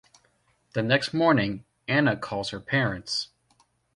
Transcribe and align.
The 0.73 0.81
next 0.81 1.13
morning, 1.13 1.63
Anna 1.87 2.17
calls 2.17 2.49
her 2.49 2.59
parents. 2.59 3.27